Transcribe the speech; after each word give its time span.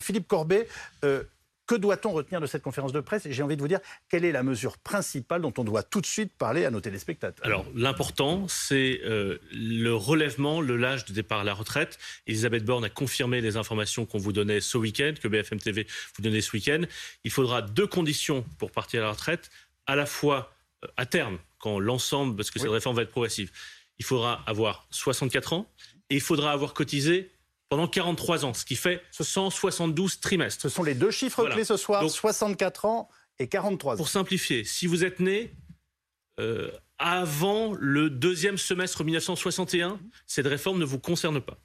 Philippe 0.00 0.28
Corbet, 0.28 0.68
euh, 1.04 1.24
que 1.66 1.74
doit-on 1.74 2.12
retenir 2.12 2.40
de 2.40 2.46
cette 2.46 2.62
conférence 2.62 2.92
de 2.92 3.00
presse? 3.00 3.24
Et 3.26 3.32
j'ai 3.32 3.42
envie 3.42 3.56
de 3.56 3.60
vous 3.62 3.68
dire, 3.68 3.80
quelle 4.10 4.24
est 4.24 4.32
la 4.32 4.42
mesure 4.42 4.76
principale 4.78 5.40
dont 5.40 5.52
on 5.56 5.64
doit 5.64 5.82
tout 5.82 6.00
de 6.00 6.06
suite 6.06 6.32
parler 6.36 6.64
à 6.64 6.70
nos 6.70 6.80
téléspectateurs? 6.80 7.46
Alors, 7.46 7.64
l'important, 7.74 8.46
c'est 8.48 9.00
euh, 9.04 9.38
le 9.52 9.94
relèvement, 9.94 10.60
le 10.60 10.76
l'âge 10.76 11.06
de 11.06 11.12
départ 11.12 11.40
à 11.40 11.44
la 11.44 11.54
retraite. 11.54 11.98
Elisabeth 12.26 12.64
Borne 12.64 12.84
a 12.84 12.90
confirmé 12.90 13.40
les 13.40 13.56
informations 13.56 14.04
qu'on 14.04 14.18
vous 14.18 14.32
donnait 14.32 14.60
ce 14.60 14.76
week-end, 14.76 15.14
que 15.20 15.28
BFM 15.28 15.58
TV 15.58 15.86
vous 16.16 16.22
donnait 16.22 16.42
ce 16.42 16.52
week-end. 16.52 16.82
Il 17.24 17.30
faudra 17.30 17.62
deux 17.62 17.86
conditions 17.86 18.44
pour 18.58 18.70
partir 18.70 19.02
à 19.02 19.06
la 19.06 19.12
retraite, 19.12 19.50
à 19.86 19.96
la 19.96 20.06
fois 20.06 20.52
euh, 20.84 20.88
à 20.98 21.06
terme, 21.06 21.38
quand 21.58 21.78
l'ensemble, 21.78 22.36
parce 22.36 22.50
que 22.50 22.58
cette 22.58 22.70
réforme 22.70 22.96
va 22.96 23.02
être 23.02 23.10
progressive, 23.10 23.50
il 23.98 24.04
faudra 24.04 24.42
avoir 24.46 24.86
64 24.90 25.54
ans 25.54 25.70
et 26.10 26.16
il 26.16 26.20
faudra 26.20 26.52
avoir 26.52 26.74
cotisé 26.74 27.30
pendant 27.74 27.88
43 27.88 28.44
ans, 28.44 28.54
ce 28.54 28.64
qui 28.64 28.76
fait 28.76 29.02
172 29.10 30.20
trimestres. 30.20 30.62
Ce 30.62 30.68
sont 30.68 30.84
les 30.84 30.94
deux 30.94 31.10
chiffres 31.10 31.40
Voilà. 31.40 31.56
clés 31.56 31.64
ce 31.64 31.76
soir, 31.76 32.02
Donc- 32.02 32.12
64 32.12 32.84
ans 32.84 33.08
et 33.40 33.48
43 33.48 33.94
ans. 33.94 33.96
Pour 33.96 34.08
simplifier, 34.08 34.62
si 34.62 34.86
vous 34.86 35.04
êtes 35.04 35.18
né 35.18 35.56
euh, 36.38 36.70
avant 36.98 37.74
le 37.76 38.10
deuxième 38.10 38.58
semestre 38.58 39.02
1961, 39.02 39.98
cette 40.24 40.46
réforme 40.46 40.78
ne 40.78 40.84
vous 40.84 41.00
concerne 41.00 41.40
pas. 41.40 41.58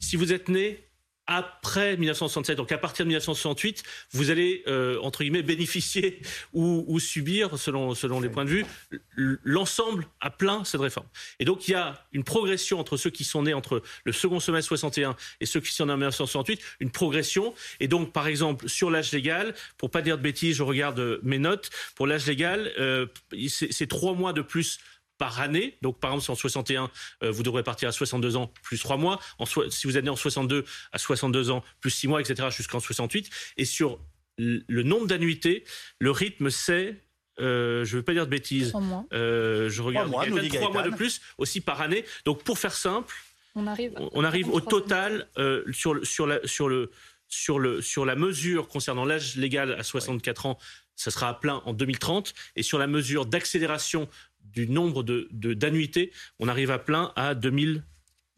Si 0.00 0.16
vous 0.16 0.32
êtes 0.32 0.48
né 0.48 0.89
après 1.30 1.96
1967, 1.96 2.56
donc 2.56 2.72
à 2.72 2.78
partir 2.78 3.04
de 3.04 3.10
1968, 3.10 3.84
vous 4.10 4.32
allez, 4.32 4.64
euh, 4.66 4.98
entre 5.00 5.22
guillemets, 5.22 5.44
bénéficier 5.44 6.20
ou, 6.52 6.84
ou 6.88 6.98
subir, 6.98 7.56
selon, 7.56 7.94
selon 7.94 8.20
les 8.20 8.28
points 8.28 8.44
de 8.44 8.50
vue, 8.50 8.66
l'ensemble 9.14 10.08
à 10.20 10.30
plein 10.30 10.64
cette 10.64 10.80
réforme. 10.80 11.06
Et 11.38 11.44
donc 11.44 11.68
il 11.68 11.70
y 11.70 11.74
a 11.74 12.04
une 12.12 12.24
progression 12.24 12.80
entre 12.80 12.96
ceux 12.96 13.10
qui 13.10 13.22
sont 13.22 13.44
nés 13.44 13.54
entre 13.54 13.80
le 14.04 14.12
second 14.12 14.40
semestre 14.40 14.66
61 14.68 15.14
et 15.40 15.46
ceux 15.46 15.60
qui 15.60 15.72
sont 15.72 15.86
nés 15.86 15.92
en 15.92 15.98
1968, 15.98 16.60
une 16.80 16.90
progression. 16.90 17.54
Et 17.78 17.86
donc, 17.86 18.12
par 18.12 18.26
exemple, 18.26 18.68
sur 18.68 18.90
l'âge 18.90 19.12
légal, 19.12 19.54
pour 19.78 19.90
pas 19.90 20.02
dire 20.02 20.18
de 20.18 20.22
bêtises, 20.22 20.56
je 20.56 20.64
regarde 20.64 20.98
euh, 20.98 21.20
mes 21.22 21.38
notes, 21.38 21.70
pour 21.94 22.08
l'âge 22.08 22.26
légal, 22.26 22.72
euh, 22.80 23.06
c'est 23.48 23.88
trois 23.88 24.14
mois 24.14 24.32
de 24.32 24.42
plus 24.42 24.80
par 25.20 25.38
année. 25.40 25.76
Donc, 25.82 26.00
par 26.00 26.10
exemple, 26.12 26.24
si 26.24 26.30
en 26.30 26.34
61, 26.34 26.90
euh, 27.22 27.30
vous 27.30 27.42
devrez 27.42 27.62
partir 27.62 27.88
à 27.90 27.92
62 27.92 28.36
ans 28.36 28.50
plus 28.62 28.78
3 28.80 28.96
mois. 28.96 29.20
En 29.38 29.44
so- 29.44 29.68
si 29.70 29.86
vous 29.86 29.96
êtes 29.98 30.02
né 30.04 30.10
en 30.10 30.16
62, 30.16 30.64
à 30.92 30.98
62 30.98 31.50
ans 31.50 31.62
plus 31.80 31.90
6 31.90 32.08
mois, 32.08 32.20
etc., 32.22 32.48
jusqu'en 32.50 32.80
68. 32.80 33.28
Et 33.58 33.66
sur 33.66 34.00
le 34.38 34.82
nombre 34.82 35.06
d'annuités, 35.06 35.64
le 35.98 36.10
rythme, 36.10 36.48
c'est, 36.48 36.96
euh, 37.38 37.84
je 37.84 37.92
ne 37.94 37.96
veux 38.00 38.02
pas 38.02 38.14
dire 38.14 38.24
de 38.24 38.30
bêtises, 38.30 38.70
Trois 38.70 38.80
mois. 38.80 39.04
euh, 39.12 39.68
je 39.68 39.82
regarde 39.82 40.08
mois, 40.10 40.26
nous 40.26 40.38
dit 40.38 40.48
Gaëtan, 40.48 40.68
trois 40.70 40.72
mois 40.72 40.90
de 40.90 40.96
plus 40.96 41.20
aussi 41.36 41.60
par 41.60 41.82
année. 41.82 42.04
Donc, 42.24 42.42
pour 42.42 42.58
faire 42.58 42.72
simple, 42.74 43.14
On 43.54 43.66
arrive, 43.66 43.92
on- 43.96 44.08
on 44.14 44.24
arrive 44.24 44.48
au 44.48 44.58
43 44.60 44.70
total 44.80 45.28
euh, 45.36 45.62
sur, 45.72 45.92
le, 45.92 46.04
sur, 46.06 46.26
la, 46.26 46.38
sur, 46.46 46.68
le, 46.70 46.90
sur, 47.28 47.58
le, 47.58 47.82
sur 47.82 48.06
la 48.06 48.16
mesure 48.16 48.68
concernant 48.68 49.04
l'âge 49.04 49.36
légal 49.36 49.72
à 49.78 49.82
64 49.82 50.46
ans, 50.46 50.58
ça 50.96 51.10
sera 51.10 51.28
à 51.30 51.34
plein 51.34 51.60
en 51.66 51.72
2030. 51.74 52.32
Et 52.56 52.62
sur 52.62 52.78
la 52.78 52.86
mesure 52.86 53.26
d'accélération 53.26 54.08
du 54.52 54.68
nombre 54.68 55.02
de 55.02 55.28
d'annuités, 55.54 56.12
on 56.38 56.48
arrive 56.48 56.70
à 56.70 56.78
plein 56.78 57.12
à 57.16 57.34
2027. 57.34 57.84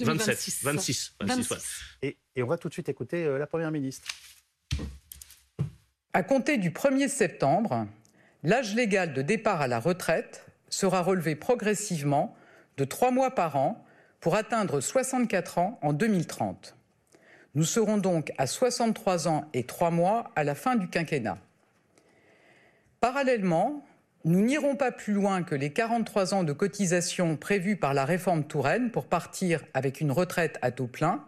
2026. 0.01 0.65
26. 0.65 1.15
26, 1.21 1.51
ouais. 1.51 1.57
Et, 2.03 2.17
et 2.37 2.43
on 2.43 2.47
va 2.47 2.59
tout 2.59 2.69
de 2.69 2.73
suite 2.73 2.89
écouter 2.89 3.25
euh, 3.25 3.39
la 3.39 3.47
Première 3.47 3.71
ministre. 3.71 4.09
À 6.13 6.23
compter 6.23 6.59
du 6.59 6.71
1er 6.71 7.09
septembre, 7.09 7.87
l'âge 8.43 8.75
légal 8.75 9.15
de 9.15 9.23
départ 9.23 9.61
à 9.61 9.69
la 9.69 9.81
retraite 9.81 10.47
sera 10.69 11.03
relevé 11.03 11.37
progressivement 11.37 12.37
de 12.77 12.85
trois 12.85 13.11
mois 13.11 13.35
par 13.35 13.57
an 13.57 13.85
pour 14.21 14.35
atteindre 14.35 14.81
64 14.81 15.59
ans 15.59 15.79
en 15.83 15.93
2030. 15.93 16.77
Nous 17.55 17.65
serons 17.65 17.99
donc 17.99 18.33
à 18.39 18.47
63 18.47 19.29
ans 19.29 19.49
et 19.53 19.65
3 19.65 19.91
mois 19.91 20.31
à 20.37 20.45
la 20.45 20.55
fin 20.55 20.77
du 20.77 20.89
quinquennat. 20.89 21.39
Parallèlement, 23.01 23.85
nous 24.25 24.41
n'irons 24.41 24.77
pas 24.77 24.93
plus 24.93 25.13
loin 25.13 25.43
que 25.43 25.55
les 25.55 25.73
43 25.73 26.35
ans 26.35 26.45
de 26.45 26.53
cotisation 26.53 27.37
prévus 27.37 27.77
par 27.77 27.93
la 27.95 28.05
réforme 28.05 28.45
Touraine 28.45 28.91
pour 28.91 29.07
partir 29.07 29.65
avec 29.75 30.01
une 30.01 30.13
retraite 30.13 30.59
à 30.63 30.71
taux 30.71 30.87
plein, 30.87 31.25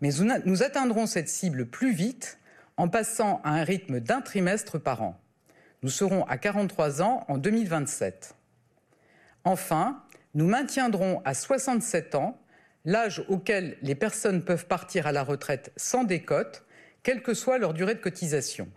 mais 0.00 0.10
nous- 0.44 0.62
atteindrons 0.62 1.06
cette 1.06 1.28
cible 1.28 1.66
plus 1.66 1.92
vite 1.92 2.38
en 2.76 2.88
passant 2.88 3.40
à 3.44 3.50
un 3.50 3.64
rythme 3.64 4.00
d'un 4.00 4.20
trimestre 4.20 4.78
par 4.80 5.02
an. 5.02 5.18
Nous 5.82 5.90
serons 5.90 6.24
à 6.26 6.38
43 6.38 7.02
ans 7.02 7.24
en 7.28 7.38
2027. 7.38 8.34
Enfin, 9.44 10.00
nous 10.34 10.46
maintiendrons 10.46 11.20
à 11.24 11.34
67 11.34 12.14
ans 12.14 12.38
l'âge 12.84 13.24
auquel 13.28 13.76
les 13.82 13.94
personnes 13.96 14.44
peuvent 14.44 14.66
partir 14.66 15.06
à 15.08 15.12
la 15.12 15.24
retraite 15.24 15.72
sans 15.76 16.04
décote, 16.04 16.64
quelle 17.02 17.22
que 17.22 17.34
soit 17.34 17.58
leur 17.58 17.74
durée 17.74 17.94
de 17.94 18.00
cotisation. 18.00 18.68